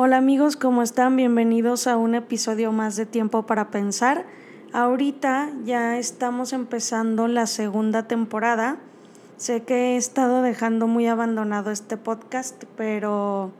Hola 0.00 0.18
amigos, 0.18 0.54
¿cómo 0.54 0.82
están? 0.82 1.16
Bienvenidos 1.16 1.88
a 1.88 1.96
un 1.96 2.14
episodio 2.14 2.70
más 2.70 2.94
de 2.94 3.04
Tiempo 3.04 3.46
para 3.46 3.72
Pensar. 3.72 4.26
Ahorita 4.72 5.50
ya 5.64 5.98
estamos 5.98 6.52
empezando 6.52 7.26
la 7.26 7.48
segunda 7.48 8.06
temporada. 8.06 8.76
Sé 9.38 9.64
que 9.64 9.74
he 9.74 9.96
estado 9.96 10.40
dejando 10.42 10.86
muy 10.86 11.08
abandonado 11.08 11.72
este 11.72 11.96
podcast, 11.96 12.62
pero 12.76 13.50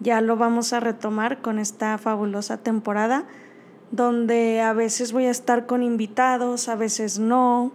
ya 0.00 0.22
lo 0.22 0.38
vamos 0.38 0.72
a 0.72 0.80
retomar 0.80 1.42
con 1.42 1.58
esta 1.58 1.98
fabulosa 1.98 2.56
temporada, 2.56 3.24
donde 3.90 4.62
a 4.62 4.72
veces 4.72 5.12
voy 5.12 5.26
a 5.26 5.30
estar 5.30 5.66
con 5.66 5.82
invitados, 5.82 6.70
a 6.70 6.76
veces 6.76 7.18
no. 7.18 7.72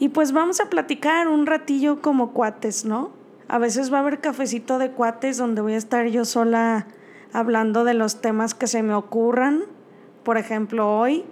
Y 0.00 0.08
pues 0.08 0.32
vamos 0.32 0.58
a 0.58 0.68
platicar 0.68 1.28
un 1.28 1.46
ratillo 1.46 2.02
como 2.02 2.32
cuates, 2.32 2.84
¿no? 2.84 3.17
A 3.48 3.58
veces 3.58 3.92
va 3.92 3.96
a 3.98 4.00
haber 4.00 4.20
cafecito 4.20 4.78
de 4.78 4.90
cuates 4.90 5.38
donde 5.38 5.62
voy 5.62 5.72
a 5.72 5.78
estar 5.78 6.06
yo 6.06 6.26
sola 6.26 6.86
hablando 7.32 7.84
de 7.84 7.94
los 7.94 8.20
temas 8.20 8.54
que 8.54 8.66
se 8.66 8.82
me 8.82 8.94
ocurran, 8.94 9.62
por 10.22 10.36
ejemplo 10.36 10.98
hoy. 10.98 11.24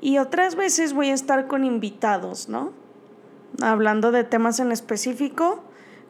Y 0.00 0.18
otras 0.18 0.56
veces 0.56 0.92
voy 0.94 1.10
a 1.10 1.14
estar 1.14 1.46
con 1.46 1.64
invitados, 1.64 2.48
¿no? 2.48 2.72
Hablando 3.62 4.10
de 4.10 4.24
temas 4.24 4.58
en 4.58 4.72
específico, 4.72 5.62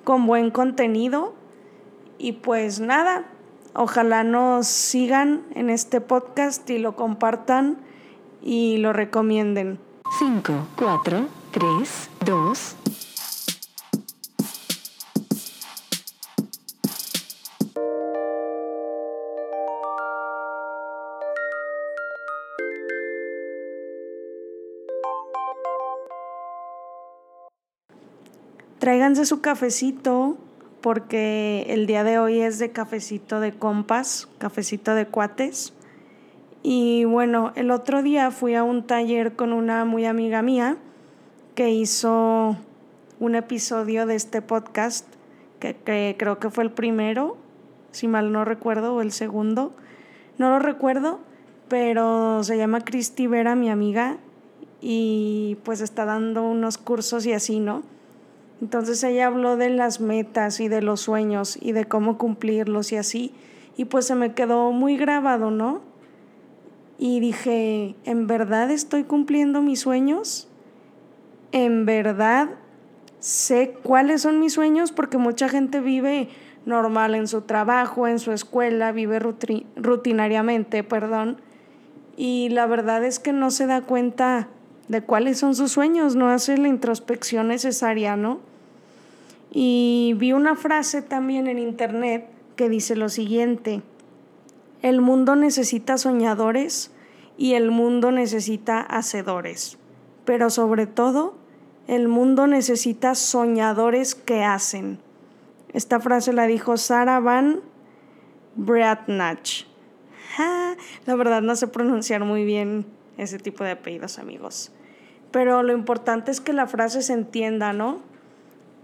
con 0.04 0.26
buen 0.26 0.50
contenido. 0.50 1.34
Y 2.16 2.32
pues 2.32 2.80
nada, 2.80 3.26
ojalá 3.74 4.24
nos 4.24 4.66
sigan 4.66 5.44
en 5.54 5.68
este 5.68 6.00
podcast 6.00 6.68
y 6.70 6.78
lo 6.78 6.96
compartan 6.96 7.76
y 8.42 8.78
lo 8.78 8.94
recomienden. 8.94 9.78
5, 10.18 10.68
4, 10.76 11.26
3, 11.52 12.10
2, 12.24 12.76
Tráiganse 28.78 29.26
su 29.26 29.40
cafecito 29.40 30.38
porque 30.80 31.66
el 31.68 31.88
día 31.88 32.04
de 32.04 32.20
hoy 32.20 32.40
es 32.40 32.60
de 32.60 32.70
cafecito 32.70 33.40
de 33.40 33.52
compas, 33.52 34.28
cafecito 34.38 34.94
de 34.94 35.06
cuates. 35.06 35.72
Y 36.62 37.04
bueno, 37.04 37.52
el 37.56 37.72
otro 37.72 38.02
día 38.04 38.30
fui 38.30 38.54
a 38.54 38.62
un 38.62 38.86
taller 38.86 39.34
con 39.34 39.52
una 39.52 39.84
muy 39.84 40.06
amiga 40.06 40.42
mía 40.42 40.76
que 41.56 41.70
hizo 41.70 42.56
un 43.18 43.34
episodio 43.34 44.06
de 44.06 44.14
este 44.14 44.42
podcast, 44.42 45.06
que, 45.58 46.14
creo 46.16 46.38
que 46.38 46.50
fue 46.50 46.62
el 46.62 46.70
primero, 46.70 47.36
si 47.90 48.06
mal 48.06 48.30
no 48.30 48.44
recuerdo, 48.44 48.94
o 48.94 49.02
el 49.02 49.10
segundo. 49.10 49.72
No 50.38 50.50
lo 50.50 50.60
recuerdo, 50.60 51.18
pero 51.68 52.44
se 52.44 52.56
llama 52.56 52.84
Cristi 52.84 53.26
Vera, 53.26 53.56
mi 53.56 53.70
amiga, 53.70 54.18
y 54.80 55.58
pues 55.64 55.80
está 55.80 56.04
dando 56.04 56.44
unos 56.44 56.78
cursos 56.78 57.26
y 57.26 57.32
así, 57.32 57.58
¿no? 57.58 57.82
Entonces 58.60 59.02
ella 59.04 59.26
habló 59.26 59.56
de 59.56 59.70
las 59.70 60.00
metas 60.00 60.60
y 60.60 60.68
de 60.68 60.82
los 60.82 61.00
sueños 61.00 61.58
y 61.60 61.72
de 61.72 61.84
cómo 61.84 62.18
cumplirlos 62.18 62.92
y 62.92 62.96
así. 62.96 63.32
Y 63.76 63.84
pues 63.84 64.06
se 64.06 64.14
me 64.14 64.34
quedó 64.34 64.72
muy 64.72 64.96
grabado, 64.96 65.50
¿no? 65.50 65.80
Y 66.98 67.20
dije, 67.20 67.94
¿en 68.04 68.26
verdad 68.26 68.70
estoy 68.72 69.04
cumpliendo 69.04 69.62
mis 69.62 69.80
sueños? 69.80 70.48
¿En 71.52 71.86
verdad 71.86 72.50
sé 73.20 73.76
cuáles 73.84 74.22
son 74.22 74.40
mis 74.40 74.54
sueños? 74.54 74.90
Porque 74.90 75.16
mucha 75.16 75.48
gente 75.48 75.80
vive 75.80 76.28
normal 76.66 77.14
en 77.14 77.28
su 77.28 77.42
trabajo, 77.42 78.08
en 78.08 78.18
su 78.18 78.32
escuela, 78.32 78.90
vive 78.90 79.20
rutinariamente, 79.76 80.82
perdón. 80.82 81.40
Y 82.16 82.48
la 82.48 82.66
verdad 82.66 83.04
es 83.04 83.20
que 83.20 83.32
no 83.32 83.52
se 83.52 83.66
da 83.66 83.82
cuenta 83.82 84.48
de 84.88 85.02
cuáles 85.02 85.38
son 85.38 85.54
sus 85.54 85.70
sueños, 85.70 86.16
no 86.16 86.30
hace 86.30 86.58
la 86.58 86.66
introspección 86.66 87.46
necesaria, 87.48 88.16
¿no? 88.16 88.40
Y 89.60 90.14
vi 90.16 90.32
una 90.32 90.54
frase 90.54 91.02
también 91.02 91.48
en 91.48 91.58
internet 91.58 92.28
que 92.54 92.68
dice 92.68 92.94
lo 92.94 93.08
siguiente, 93.08 93.82
el 94.82 95.00
mundo 95.00 95.34
necesita 95.34 95.98
soñadores 95.98 96.92
y 97.36 97.54
el 97.54 97.72
mundo 97.72 98.12
necesita 98.12 98.78
hacedores, 98.78 99.76
pero 100.24 100.48
sobre 100.50 100.86
todo 100.86 101.34
el 101.88 102.06
mundo 102.06 102.46
necesita 102.46 103.16
soñadores 103.16 104.14
que 104.14 104.44
hacen. 104.44 105.00
Esta 105.72 105.98
frase 105.98 106.32
la 106.32 106.46
dijo 106.46 106.76
Sarah 106.76 107.18
Van 107.18 107.58
Bratnach. 108.54 109.66
la 111.04 111.16
verdad 111.16 111.42
no 111.42 111.56
sé 111.56 111.66
pronunciar 111.66 112.24
muy 112.24 112.44
bien 112.44 112.86
ese 113.16 113.40
tipo 113.40 113.64
de 113.64 113.72
apellidos, 113.72 114.20
amigos. 114.20 114.70
Pero 115.32 115.64
lo 115.64 115.72
importante 115.72 116.30
es 116.30 116.40
que 116.40 116.52
la 116.52 116.68
frase 116.68 117.02
se 117.02 117.14
entienda, 117.14 117.72
¿no? 117.72 118.06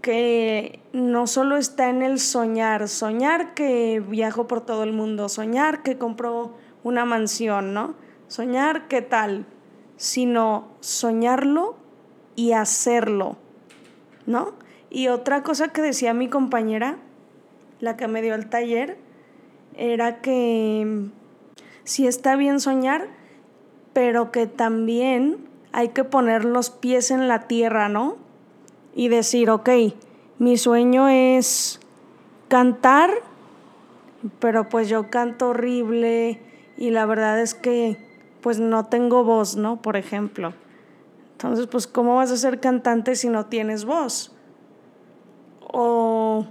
Que 0.05 0.81
no 0.93 1.25
solo 1.25 1.57
está 1.57 1.89
en 1.89 2.03
el 2.03 2.19
soñar, 2.19 2.87
soñar 2.89 3.55
que 3.55 4.03
viajo 4.07 4.45
por 4.45 4.61
todo 4.61 4.83
el 4.83 4.93
mundo, 4.93 5.29
soñar 5.29 5.81
que 5.81 5.97
compro 5.97 6.53
una 6.83 7.05
mansión, 7.05 7.73
¿no? 7.73 7.95
Soñar 8.27 8.87
qué 8.87 9.01
tal, 9.01 9.47
sino 9.97 10.67
soñarlo 10.79 11.75
y 12.35 12.51
hacerlo, 12.51 13.37
¿no? 14.27 14.53
Y 14.91 15.07
otra 15.07 15.41
cosa 15.41 15.69
que 15.69 15.81
decía 15.81 16.13
mi 16.13 16.29
compañera, 16.29 16.97
la 17.79 17.97
que 17.97 18.07
me 18.07 18.21
dio 18.21 18.35
el 18.35 18.47
taller, 18.47 18.99
era 19.75 20.21
que 20.21 21.09
sí 21.83 22.05
está 22.05 22.35
bien 22.35 22.59
soñar, 22.59 23.07
pero 23.91 24.31
que 24.31 24.45
también 24.45 25.49
hay 25.71 25.89
que 25.89 26.03
poner 26.03 26.45
los 26.45 26.69
pies 26.69 27.09
en 27.09 27.27
la 27.27 27.47
tierra, 27.47 27.89
¿no? 27.89 28.23
Y 28.95 29.09
decir, 29.09 29.49
ok, 29.49 29.69
mi 30.39 30.57
sueño 30.57 31.09
es 31.09 31.79
cantar, 32.47 33.11
pero 34.39 34.69
pues 34.69 34.89
yo 34.89 35.09
canto 35.09 35.49
horrible 35.49 36.39
y 36.77 36.89
la 36.89 37.05
verdad 37.05 37.39
es 37.41 37.53
que 37.53 37.97
pues 38.41 38.59
no 38.59 38.85
tengo 38.85 39.23
voz, 39.23 39.57
¿no? 39.57 39.81
Por 39.81 39.97
ejemplo. 39.97 40.53
Entonces, 41.33 41.67
pues 41.67 41.87
¿cómo 41.87 42.15
vas 42.15 42.31
a 42.31 42.37
ser 42.37 42.59
cantante 42.59 43.15
si 43.15 43.27
no 43.27 43.47
tienes 43.47 43.85
voz? 43.85 44.33
O, 45.59 46.45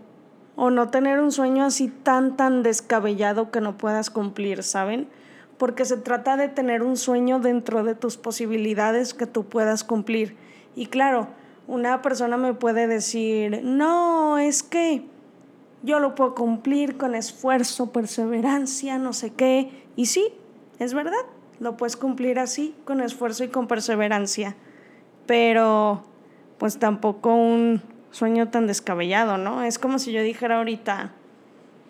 o 0.56 0.71
no 0.71 0.91
tener 0.91 1.21
un 1.21 1.33
sueño 1.33 1.65
así 1.65 1.88
tan, 1.88 2.37
tan 2.37 2.62
descabellado 2.62 3.50
que 3.50 3.60
no 3.60 3.78
puedas 3.78 4.10
cumplir, 4.10 4.62
¿saben? 4.62 5.09
Porque 5.56 5.84
se 5.84 5.97
trata 5.97 6.37
de 6.37 6.49
tener 6.49 6.83
un 6.83 6.97
sueño 6.97 7.38
dentro 7.38 7.84
de 7.84 7.94
tus 7.94 8.19
posibilidades 8.19 9.15
que 9.15 9.27
tú 9.27 9.44
puedas 9.44 9.84
cumplir. 9.84 10.37
Y 10.77 10.87
claro, 10.87 11.28
una 11.66 12.02
persona 12.02 12.36
me 12.36 12.54
puede 12.54 12.86
decir, 12.86 13.60
no, 13.62 14.38
es 14.38 14.62
que 14.62 15.06
yo 15.82 16.00
lo 16.00 16.14
puedo 16.14 16.34
cumplir 16.34 16.97
con 16.97 17.14
esfuerzo, 17.14 17.92
perseverancia, 17.92 18.98
no 18.98 19.12
sé 19.12 19.32
qué. 19.32 19.70
Y 19.97 20.06
sí, 20.06 20.32
es 20.78 20.94
verdad, 20.94 21.12
lo 21.60 21.76
puedes 21.76 21.97
cumplir 21.97 22.38
así, 22.38 22.74
con 22.84 23.00
esfuerzo 23.00 23.44
y 23.44 23.48
con 23.48 23.66
perseverancia. 23.66 24.56
Pero 25.26 26.04
pues 26.58 26.78
tampoco 26.78 27.34
un 27.34 27.82
sueño 28.10 28.48
tan 28.48 28.66
descabellado, 28.66 29.38
¿no? 29.38 29.62
Es 29.62 29.78
como 29.78 29.98
si 29.98 30.12
yo 30.12 30.22
dijera 30.22 30.58
ahorita, 30.58 31.12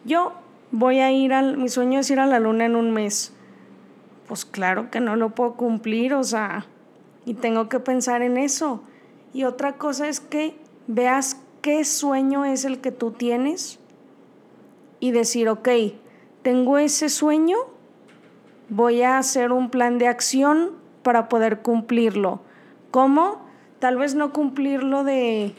yo 0.04 0.32
voy 0.70 1.00
a 1.00 1.12
ir 1.12 1.32
al, 1.32 1.56
mi 1.56 1.68
sueño 1.68 2.00
es 2.00 2.10
ir 2.10 2.18
a 2.18 2.26
la 2.26 2.40
luna 2.40 2.64
en 2.64 2.76
un 2.76 2.90
mes. 2.92 3.32
Pues 4.26 4.44
claro 4.44 4.90
que 4.90 5.00
no 5.00 5.16
lo 5.16 5.30
puedo 5.30 5.54
cumplir, 5.54 6.14
o 6.14 6.24
sea, 6.24 6.66
y 7.26 7.34
tengo 7.34 7.68
que 7.68 7.78
pensar 7.78 8.22
en 8.22 8.38
eso. 8.38 8.82
Y 9.34 9.44
otra 9.44 9.76
cosa 9.76 10.08
es 10.08 10.20
que 10.20 10.56
veas 10.86 11.40
qué 11.60 11.84
sueño 11.84 12.44
es 12.44 12.64
el 12.64 12.80
que 12.80 12.92
tú 12.92 13.10
tienes 13.10 13.80
y 15.00 15.10
decir, 15.10 15.48
ok, 15.48 15.68
tengo 16.42 16.78
ese 16.78 17.08
sueño, 17.08 17.56
voy 18.68 19.02
a 19.02 19.18
hacer 19.18 19.50
un 19.50 19.70
plan 19.70 19.98
de 19.98 20.06
acción 20.06 20.70
para 21.02 21.28
poder 21.28 21.62
cumplirlo. 21.62 22.42
¿Cómo? 22.92 23.44
Tal 23.80 23.96
vez 23.96 24.14
no 24.14 24.32
cumplirlo 24.32 25.02
de, 25.02 25.54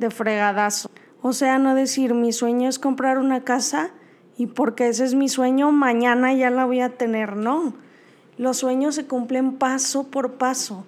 de 0.00 0.10
fregadazo. 0.10 0.90
O 1.22 1.32
sea, 1.32 1.58
no 1.58 1.76
decir, 1.76 2.14
mi 2.14 2.32
sueño 2.32 2.68
es 2.68 2.80
comprar 2.80 3.18
una 3.18 3.44
casa 3.44 3.92
y 4.36 4.48
porque 4.48 4.88
ese 4.88 5.04
es 5.04 5.14
mi 5.14 5.28
sueño, 5.28 5.70
mañana 5.70 6.34
ya 6.34 6.50
la 6.50 6.64
voy 6.64 6.80
a 6.80 6.90
tener. 6.90 7.36
No, 7.36 7.74
los 8.38 8.56
sueños 8.56 8.96
se 8.96 9.06
cumplen 9.06 9.56
paso 9.56 10.10
por 10.10 10.32
paso. 10.32 10.84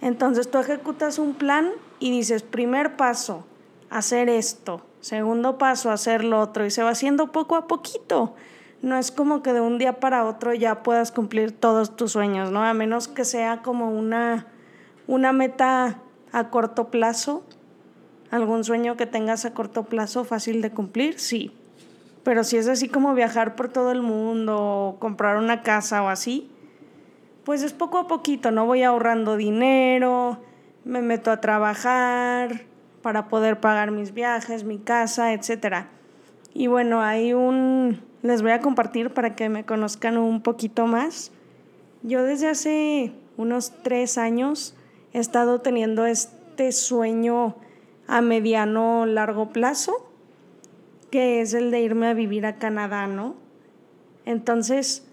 Entonces 0.00 0.50
tú 0.50 0.58
ejecutas 0.58 1.18
un 1.18 1.34
plan 1.34 1.70
y 1.98 2.10
dices, 2.10 2.42
primer 2.42 2.96
paso, 2.96 3.44
hacer 3.90 4.28
esto, 4.28 4.82
segundo 5.00 5.58
paso, 5.58 5.90
hacer 5.90 6.24
lo 6.24 6.40
otro, 6.40 6.66
y 6.66 6.70
se 6.70 6.82
va 6.82 6.90
haciendo 6.90 7.32
poco 7.32 7.56
a 7.56 7.66
poquito. 7.66 8.34
No 8.82 8.96
es 8.96 9.10
como 9.10 9.42
que 9.42 9.52
de 9.52 9.60
un 9.60 9.78
día 9.78 10.00
para 10.00 10.24
otro 10.26 10.52
ya 10.52 10.82
puedas 10.82 11.12
cumplir 11.12 11.52
todos 11.52 11.96
tus 11.96 12.12
sueños, 12.12 12.50
¿no? 12.50 12.62
A 12.62 12.74
menos 12.74 13.08
que 13.08 13.24
sea 13.24 13.62
como 13.62 13.90
una, 13.90 14.46
una 15.06 15.32
meta 15.32 15.98
a 16.32 16.50
corto 16.50 16.90
plazo, 16.90 17.42
algún 18.30 18.64
sueño 18.64 18.96
que 18.96 19.06
tengas 19.06 19.44
a 19.44 19.54
corto 19.54 19.84
plazo 19.84 20.24
fácil 20.24 20.60
de 20.60 20.70
cumplir, 20.70 21.18
sí. 21.18 21.52
Pero 22.22 22.44
si 22.44 22.56
es 22.56 22.68
así 22.68 22.88
como 22.88 23.14
viajar 23.14 23.54
por 23.54 23.68
todo 23.68 23.92
el 23.92 24.02
mundo, 24.02 24.96
comprar 24.98 25.38
una 25.38 25.62
casa 25.62 26.02
o 26.02 26.08
así, 26.08 26.50
pues 27.46 27.62
es 27.62 27.72
poco 27.72 27.98
a 27.98 28.08
poquito, 28.08 28.50
¿no? 28.50 28.66
Voy 28.66 28.82
ahorrando 28.82 29.36
dinero, 29.36 30.38
me 30.84 31.00
meto 31.00 31.30
a 31.30 31.40
trabajar 31.40 32.62
para 33.02 33.28
poder 33.28 33.60
pagar 33.60 33.92
mis 33.92 34.12
viajes, 34.12 34.64
mi 34.64 34.78
casa, 34.78 35.32
etc. 35.32 35.86
Y 36.52 36.66
bueno, 36.66 37.02
hay 37.02 37.34
un... 37.34 38.02
Les 38.22 38.42
voy 38.42 38.50
a 38.50 38.60
compartir 38.60 39.14
para 39.14 39.36
que 39.36 39.48
me 39.48 39.64
conozcan 39.64 40.18
un 40.18 40.42
poquito 40.42 40.88
más. 40.88 41.30
Yo 42.02 42.24
desde 42.24 42.48
hace 42.48 43.12
unos 43.36 43.72
tres 43.84 44.18
años 44.18 44.74
he 45.12 45.20
estado 45.20 45.60
teniendo 45.60 46.04
este 46.04 46.72
sueño 46.72 47.54
a 48.08 48.22
mediano 48.22 49.06
largo 49.06 49.50
plazo 49.50 50.10
que 51.12 51.40
es 51.40 51.54
el 51.54 51.70
de 51.70 51.80
irme 51.80 52.08
a 52.08 52.14
vivir 52.14 52.44
a 52.44 52.56
Canadá, 52.56 53.06
¿no? 53.06 53.36
Entonces, 54.24 55.06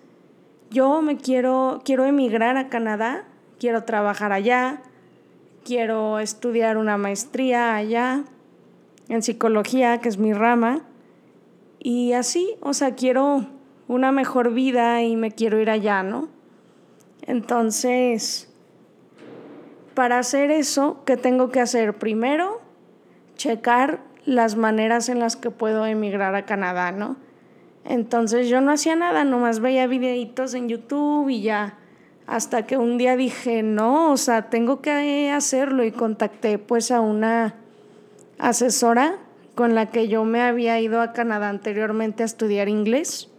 yo 0.73 1.03
me 1.03 1.17
quiero, 1.17 1.81
quiero 1.85 2.03
emigrar 2.05 2.57
a 2.57 2.67
Canadá, 2.67 3.25
quiero 3.59 3.83
trabajar 3.83 4.33
allá, 4.33 4.81
quiero 5.63 6.19
estudiar 6.19 6.77
una 6.77 6.97
maestría 6.97 7.75
allá 7.75 8.23
en 9.07 9.21
psicología, 9.21 9.99
que 9.99 10.09
es 10.09 10.17
mi 10.17 10.33
rama, 10.33 10.81
y 11.79 12.13
así, 12.13 12.55
o 12.59 12.73
sea, 12.73 12.95
quiero 12.95 13.45
una 13.87 14.11
mejor 14.11 14.51
vida 14.53 15.03
y 15.03 15.15
me 15.15 15.31
quiero 15.31 15.59
ir 15.61 15.69
allá, 15.69 16.01
¿no? 16.01 16.27
Entonces, 17.21 18.51
para 19.93 20.17
hacer 20.17 20.49
eso, 20.49 21.03
¿qué 21.05 21.17
tengo 21.17 21.51
que 21.51 21.61
hacer? 21.61 21.93
Primero, 21.99 22.61
checar 23.35 23.99
las 24.25 24.55
maneras 24.55 25.07
en 25.07 25.19
las 25.19 25.35
que 25.35 25.51
puedo 25.51 25.85
emigrar 25.85 26.33
a 26.33 26.45
Canadá, 26.45 26.91
¿no? 26.91 27.17
Entonces 27.85 28.47
yo 28.47 28.61
no 28.61 28.71
hacía 28.71 28.95
nada, 28.95 29.23
nomás 29.23 29.59
veía 29.59 29.87
videitos 29.87 30.53
en 30.53 30.69
YouTube 30.69 31.29
y 31.29 31.41
ya, 31.41 31.77
hasta 32.27 32.65
que 32.65 32.77
un 32.77 32.97
día 32.97 33.17
dije, 33.17 33.61
no, 33.63 34.11
o 34.11 34.17
sea, 34.17 34.49
tengo 34.49 34.81
que 34.81 35.29
hacerlo 35.31 35.83
y 35.83 35.91
contacté 35.91 36.57
pues 36.57 36.91
a 36.91 37.01
una 37.01 37.55
asesora 38.39 39.17
con 39.55 39.75
la 39.75 39.87
que 39.89 40.07
yo 40.07 40.23
me 40.23 40.41
había 40.41 40.79
ido 40.79 41.01
a 41.01 41.13
Canadá 41.13 41.49
anteriormente 41.49 42.23
a 42.23 42.25
estudiar 42.25 42.69
inglés. 42.69 43.29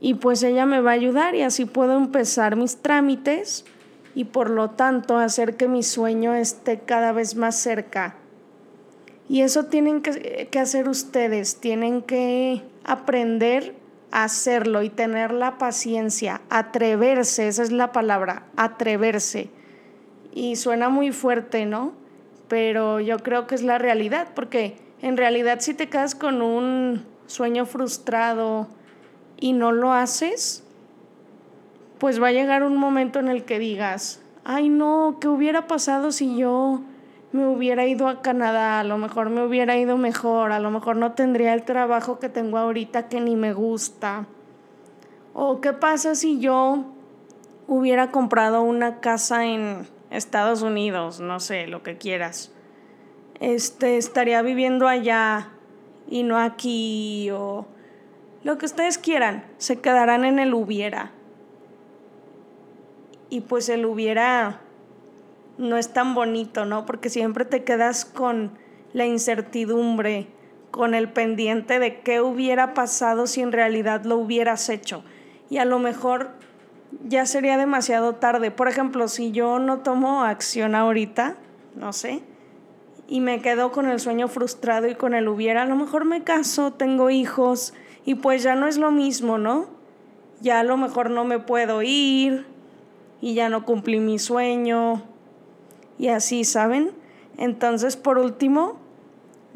Y 0.00 0.14
pues 0.14 0.42
ella 0.42 0.66
me 0.66 0.80
va 0.80 0.92
a 0.92 0.94
ayudar 0.94 1.34
y 1.34 1.42
así 1.42 1.64
puedo 1.64 1.96
empezar 1.96 2.54
mis 2.54 2.76
trámites 2.76 3.64
y 4.14 4.24
por 4.24 4.50
lo 4.50 4.70
tanto 4.70 5.18
hacer 5.18 5.56
que 5.56 5.68
mi 5.68 5.82
sueño 5.82 6.34
esté 6.34 6.80
cada 6.80 7.12
vez 7.12 7.34
más 7.34 7.56
cerca 7.56 8.16
y 9.28 9.42
eso 9.42 9.64
tienen 9.64 10.02
que, 10.02 10.58
hacer 10.58 10.88
ustedes, 10.88 11.56
tienen 11.56 12.02
que 12.02 12.62
aprender 12.86 13.74
a 14.12 14.24
hacerlo 14.24 14.82
y 14.82 14.88
tener 14.88 15.32
la 15.32 15.58
paciencia, 15.58 16.40
atreverse, 16.48 17.48
esa 17.48 17.62
es 17.62 17.72
la 17.72 17.92
palabra, 17.92 18.44
atreverse. 18.56 19.50
Y 20.32 20.56
suena 20.56 20.88
muy 20.88 21.12
fuerte, 21.12 21.66
¿no? 21.66 21.92
Pero 22.48 23.00
yo 23.00 23.18
creo 23.18 23.46
que 23.46 23.56
es 23.56 23.62
la 23.62 23.78
realidad, 23.78 24.28
porque 24.34 24.78
en 25.02 25.16
realidad 25.16 25.58
si 25.60 25.74
te 25.74 25.88
quedas 25.88 26.14
con 26.14 26.40
un 26.40 27.04
sueño 27.26 27.66
frustrado 27.66 28.68
y 29.38 29.52
no 29.52 29.72
lo 29.72 29.92
haces, 29.92 30.62
pues 31.98 32.22
va 32.22 32.28
a 32.28 32.32
llegar 32.32 32.62
un 32.62 32.76
momento 32.76 33.18
en 33.18 33.28
el 33.28 33.44
que 33.44 33.58
digas, 33.58 34.22
ay 34.44 34.68
no, 34.68 35.18
¿qué 35.20 35.28
hubiera 35.28 35.66
pasado 35.66 36.12
si 36.12 36.36
yo 36.36 36.82
me 37.32 37.46
hubiera 37.46 37.86
ido 37.86 38.08
a 38.08 38.22
Canadá, 38.22 38.80
a 38.80 38.84
lo 38.84 38.98
mejor 38.98 39.30
me 39.30 39.44
hubiera 39.44 39.76
ido 39.76 39.96
mejor, 39.96 40.52
a 40.52 40.60
lo 40.60 40.70
mejor 40.70 40.96
no 40.96 41.12
tendría 41.12 41.54
el 41.54 41.64
trabajo 41.64 42.18
que 42.18 42.28
tengo 42.28 42.58
ahorita 42.58 43.08
que 43.08 43.20
ni 43.20 43.36
me 43.36 43.52
gusta. 43.52 44.26
O 45.34 45.60
qué 45.60 45.72
pasa 45.72 46.14
si 46.14 46.38
yo 46.38 46.84
hubiera 47.68 48.10
comprado 48.10 48.62
una 48.62 49.00
casa 49.00 49.44
en 49.44 49.86
Estados 50.10 50.62
Unidos, 50.62 51.20
no 51.20 51.40
sé, 51.40 51.66
lo 51.66 51.82
que 51.82 51.98
quieras. 51.98 52.52
Este, 53.40 53.98
estaría 53.98 54.40
viviendo 54.42 54.88
allá 54.88 55.50
y 56.08 56.22
no 56.22 56.38
aquí 56.38 57.30
o 57.32 57.66
lo 58.44 58.58
que 58.58 58.66
ustedes 58.66 58.96
quieran, 58.96 59.44
se 59.58 59.80
quedarán 59.80 60.24
en 60.24 60.38
el 60.38 60.54
hubiera. 60.54 61.10
Y 63.28 63.40
pues 63.40 63.68
el 63.68 63.84
hubiera 63.84 64.60
no 65.58 65.76
es 65.76 65.92
tan 65.92 66.14
bonito, 66.14 66.64
¿no? 66.64 66.86
Porque 66.86 67.10
siempre 67.10 67.44
te 67.44 67.64
quedas 67.64 68.04
con 68.04 68.52
la 68.92 69.06
incertidumbre, 69.06 70.28
con 70.70 70.94
el 70.94 71.08
pendiente 71.08 71.78
de 71.78 72.00
qué 72.00 72.20
hubiera 72.20 72.74
pasado 72.74 73.26
si 73.26 73.40
en 73.40 73.52
realidad 73.52 74.04
lo 74.04 74.16
hubieras 74.16 74.68
hecho. 74.68 75.02
Y 75.48 75.58
a 75.58 75.64
lo 75.64 75.78
mejor 75.78 76.30
ya 77.06 77.26
sería 77.26 77.56
demasiado 77.56 78.16
tarde. 78.16 78.50
Por 78.50 78.68
ejemplo, 78.68 79.08
si 79.08 79.32
yo 79.32 79.58
no 79.58 79.78
tomo 79.78 80.24
acción 80.24 80.74
ahorita, 80.74 81.36
no 81.74 81.92
sé, 81.92 82.22
y 83.08 83.20
me 83.20 83.40
quedo 83.40 83.70
con 83.72 83.88
el 83.88 84.00
sueño 84.00 84.28
frustrado 84.28 84.88
y 84.88 84.94
con 84.94 85.14
el 85.14 85.28
hubiera, 85.28 85.62
a 85.62 85.66
lo 85.66 85.76
mejor 85.76 86.04
me 86.04 86.24
caso, 86.24 86.72
tengo 86.72 87.10
hijos 87.10 87.72
y 88.04 88.16
pues 88.16 88.42
ya 88.42 88.54
no 88.54 88.66
es 88.66 88.78
lo 88.78 88.90
mismo, 88.90 89.38
¿no? 89.38 89.66
Ya 90.40 90.60
a 90.60 90.64
lo 90.64 90.76
mejor 90.76 91.10
no 91.10 91.24
me 91.24 91.38
puedo 91.38 91.82
ir 91.82 92.46
y 93.20 93.34
ya 93.34 93.48
no 93.48 93.64
cumplí 93.64 94.00
mi 94.00 94.18
sueño 94.18 95.02
y 95.98 96.08
así, 96.08 96.44
¿saben? 96.44 96.92
Entonces, 97.38 97.96
por 97.96 98.18
último, 98.18 98.78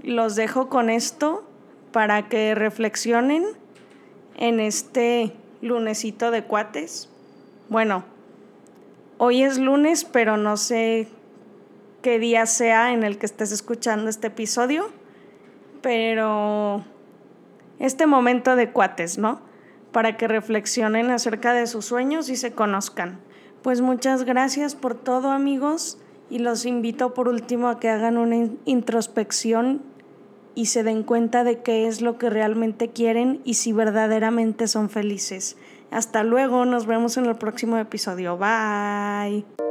los 0.02 0.36
dejo 0.36 0.68
con 0.68 0.90
esto 0.90 1.44
para 1.92 2.28
que 2.28 2.54
reflexionen 2.54 3.44
en 4.36 4.60
este 4.60 5.32
lunesito 5.60 6.30
de 6.30 6.44
cuates. 6.44 7.08
Bueno, 7.68 8.04
hoy 9.18 9.42
es 9.42 9.58
lunes, 9.58 10.04
pero 10.04 10.36
no 10.36 10.56
sé 10.56 11.08
qué 12.02 12.18
día 12.18 12.46
sea 12.46 12.92
en 12.92 13.04
el 13.04 13.18
que 13.18 13.26
estés 13.26 13.52
escuchando 13.52 14.08
este 14.08 14.28
episodio, 14.28 14.88
pero 15.82 16.84
este 17.78 18.06
momento 18.06 18.56
de 18.56 18.70
cuates, 18.70 19.18
¿no? 19.18 19.40
Para 19.92 20.16
que 20.16 20.28
reflexionen 20.28 21.10
acerca 21.10 21.52
de 21.52 21.66
sus 21.66 21.84
sueños 21.84 22.28
y 22.28 22.36
se 22.36 22.52
conozcan. 22.52 23.20
Pues 23.62 23.80
muchas 23.80 24.24
gracias 24.24 24.74
por 24.74 24.94
todo 24.94 25.30
amigos 25.30 25.98
y 26.30 26.38
los 26.38 26.64
invito 26.64 27.12
por 27.12 27.28
último 27.28 27.68
a 27.68 27.80
que 27.80 27.88
hagan 27.88 28.16
una 28.16 28.48
introspección 28.64 29.82
y 30.54 30.66
se 30.66 30.82
den 30.82 31.02
cuenta 31.02 31.44
de 31.44 31.60
qué 31.62 31.86
es 31.86 32.00
lo 32.00 32.18
que 32.18 32.30
realmente 32.30 32.90
quieren 32.90 33.40
y 33.44 33.54
si 33.54 33.72
verdaderamente 33.72 34.68
son 34.68 34.88
felices. 34.88 35.56
Hasta 35.90 36.22
luego, 36.22 36.64
nos 36.64 36.86
vemos 36.86 37.16
en 37.16 37.26
el 37.26 37.36
próximo 37.36 37.76
episodio. 37.76 38.38
Bye. 38.38 39.69